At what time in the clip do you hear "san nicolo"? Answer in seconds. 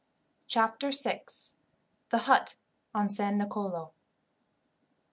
3.07-3.91